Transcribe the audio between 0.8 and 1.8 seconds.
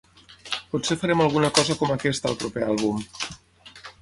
farem alguna cosa